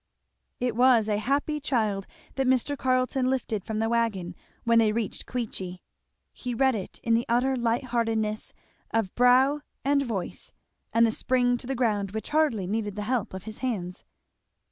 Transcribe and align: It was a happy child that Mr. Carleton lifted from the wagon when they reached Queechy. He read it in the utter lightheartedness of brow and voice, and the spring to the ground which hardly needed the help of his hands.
It 0.59 0.75
was 0.75 1.07
a 1.07 1.19
happy 1.19 1.59
child 1.59 2.07
that 2.33 2.47
Mr. 2.47 2.75
Carleton 2.75 3.29
lifted 3.29 3.63
from 3.63 3.77
the 3.77 3.87
wagon 3.87 4.33
when 4.63 4.79
they 4.79 4.91
reached 4.91 5.27
Queechy. 5.27 5.83
He 6.33 6.55
read 6.55 6.73
it 6.73 6.99
in 7.03 7.13
the 7.13 7.25
utter 7.29 7.55
lightheartedness 7.55 8.51
of 8.89 9.13
brow 9.13 9.61
and 9.85 10.01
voice, 10.03 10.53
and 10.91 11.05
the 11.05 11.11
spring 11.11 11.55
to 11.57 11.67
the 11.67 11.75
ground 11.75 12.13
which 12.13 12.29
hardly 12.29 12.65
needed 12.65 12.95
the 12.95 13.03
help 13.03 13.35
of 13.35 13.43
his 13.43 13.59
hands. 13.59 14.03